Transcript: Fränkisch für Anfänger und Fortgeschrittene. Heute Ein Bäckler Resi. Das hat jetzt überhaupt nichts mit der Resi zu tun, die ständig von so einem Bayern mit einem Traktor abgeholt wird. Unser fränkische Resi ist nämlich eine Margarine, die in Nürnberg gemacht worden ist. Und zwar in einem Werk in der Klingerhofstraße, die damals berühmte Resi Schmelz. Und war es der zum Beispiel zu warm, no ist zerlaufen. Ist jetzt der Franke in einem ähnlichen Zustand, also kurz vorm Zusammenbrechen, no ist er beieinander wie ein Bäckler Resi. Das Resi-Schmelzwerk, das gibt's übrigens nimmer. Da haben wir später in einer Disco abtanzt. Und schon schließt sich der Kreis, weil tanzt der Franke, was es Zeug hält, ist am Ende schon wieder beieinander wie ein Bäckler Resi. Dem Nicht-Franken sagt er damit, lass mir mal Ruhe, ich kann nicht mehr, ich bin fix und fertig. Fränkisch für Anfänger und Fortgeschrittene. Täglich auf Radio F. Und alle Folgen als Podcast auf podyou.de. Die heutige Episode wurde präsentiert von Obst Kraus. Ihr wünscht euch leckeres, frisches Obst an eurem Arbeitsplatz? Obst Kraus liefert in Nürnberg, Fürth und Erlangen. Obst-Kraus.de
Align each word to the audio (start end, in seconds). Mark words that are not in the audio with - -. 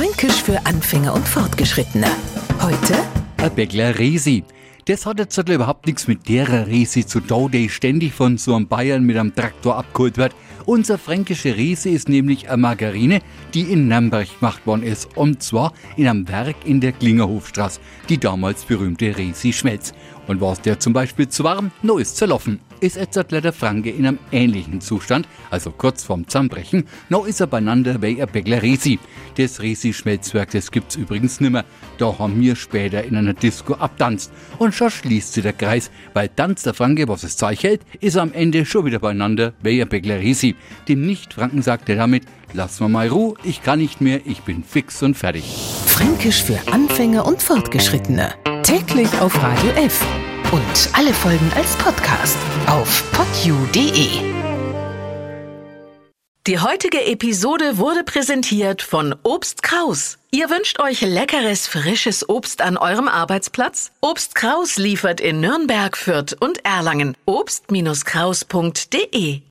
Fränkisch 0.00 0.42
für 0.42 0.64
Anfänger 0.64 1.12
und 1.12 1.28
Fortgeschrittene. 1.28 2.06
Heute 2.62 2.94
Ein 3.36 3.54
Bäckler 3.54 3.98
Resi. 3.98 4.44
Das 4.86 5.04
hat 5.04 5.18
jetzt 5.18 5.36
überhaupt 5.36 5.84
nichts 5.84 6.08
mit 6.08 6.26
der 6.26 6.66
Resi 6.66 7.04
zu 7.04 7.20
tun, 7.20 7.50
die 7.50 7.68
ständig 7.68 8.14
von 8.14 8.38
so 8.38 8.54
einem 8.54 8.66
Bayern 8.66 9.04
mit 9.04 9.18
einem 9.18 9.34
Traktor 9.34 9.76
abgeholt 9.76 10.16
wird. 10.16 10.34
Unser 10.70 10.98
fränkische 10.98 11.56
Resi 11.56 11.90
ist 11.90 12.08
nämlich 12.08 12.48
eine 12.48 12.58
Margarine, 12.58 13.22
die 13.54 13.62
in 13.62 13.88
Nürnberg 13.88 14.28
gemacht 14.38 14.64
worden 14.68 14.84
ist. 14.84 15.16
Und 15.16 15.42
zwar 15.42 15.72
in 15.96 16.06
einem 16.06 16.28
Werk 16.28 16.54
in 16.64 16.80
der 16.80 16.92
Klingerhofstraße, 16.92 17.80
die 18.08 18.18
damals 18.18 18.64
berühmte 18.66 19.18
Resi 19.18 19.52
Schmelz. 19.52 19.92
Und 20.28 20.40
war 20.40 20.52
es 20.52 20.60
der 20.60 20.78
zum 20.78 20.92
Beispiel 20.92 21.28
zu 21.28 21.42
warm, 21.42 21.72
no 21.82 21.98
ist 21.98 22.16
zerlaufen. 22.16 22.60
Ist 22.78 22.96
jetzt 22.96 23.16
der 23.16 23.52
Franke 23.52 23.90
in 23.90 24.06
einem 24.06 24.18
ähnlichen 24.30 24.80
Zustand, 24.80 25.26
also 25.50 25.72
kurz 25.72 26.04
vorm 26.04 26.28
Zusammenbrechen, 26.28 26.84
no 27.08 27.24
ist 27.24 27.40
er 27.40 27.48
beieinander 27.48 28.00
wie 28.00 28.22
ein 28.22 28.28
Bäckler 28.32 28.62
Resi. 28.62 29.00
Das 29.36 29.60
Resi-Schmelzwerk, 29.60 30.52
das 30.52 30.70
gibt's 30.70 30.94
übrigens 30.94 31.40
nimmer. 31.40 31.64
Da 31.98 32.16
haben 32.18 32.40
wir 32.40 32.54
später 32.54 33.02
in 33.02 33.16
einer 33.16 33.34
Disco 33.34 33.74
abtanzt. 33.74 34.32
Und 34.58 34.74
schon 34.74 34.90
schließt 34.90 35.32
sich 35.32 35.42
der 35.42 35.52
Kreis, 35.52 35.90
weil 36.14 36.28
tanzt 36.28 36.64
der 36.64 36.74
Franke, 36.74 37.08
was 37.08 37.24
es 37.24 37.36
Zeug 37.36 37.62
hält, 37.64 37.82
ist 38.00 38.16
am 38.16 38.32
Ende 38.32 38.64
schon 38.64 38.86
wieder 38.86 39.00
beieinander 39.00 39.52
wie 39.62 39.82
ein 39.82 39.88
Bäckler 39.88 40.20
Resi. 40.20 40.54
Dem 40.88 41.06
Nicht-Franken 41.06 41.62
sagt 41.62 41.88
er 41.88 41.96
damit, 41.96 42.24
lass 42.52 42.80
mir 42.80 42.88
mal 42.88 43.08
Ruhe, 43.08 43.34
ich 43.44 43.62
kann 43.62 43.78
nicht 43.78 44.00
mehr, 44.00 44.20
ich 44.24 44.42
bin 44.42 44.64
fix 44.64 45.02
und 45.02 45.16
fertig. 45.16 45.44
Fränkisch 45.86 46.42
für 46.42 46.58
Anfänger 46.72 47.26
und 47.26 47.42
Fortgeschrittene. 47.42 48.34
Täglich 48.62 49.08
auf 49.20 49.40
Radio 49.42 49.70
F. 49.72 50.04
Und 50.52 50.90
alle 50.92 51.14
Folgen 51.14 51.50
als 51.54 51.76
Podcast 51.76 52.36
auf 52.66 53.04
podyou.de. 53.12 54.40
Die 56.46 56.58
heutige 56.58 57.04
Episode 57.04 57.76
wurde 57.76 58.02
präsentiert 58.02 58.80
von 58.80 59.14
Obst 59.22 59.62
Kraus. 59.62 60.16
Ihr 60.30 60.48
wünscht 60.48 60.80
euch 60.80 61.02
leckeres, 61.02 61.68
frisches 61.68 62.26
Obst 62.28 62.62
an 62.62 62.78
eurem 62.78 63.08
Arbeitsplatz? 63.08 63.92
Obst 64.00 64.34
Kraus 64.34 64.78
liefert 64.78 65.20
in 65.20 65.40
Nürnberg, 65.40 65.96
Fürth 65.96 66.34
und 66.40 66.64
Erlangen. 66.64 67.16
Obst-Kraus.de 67.26 69.42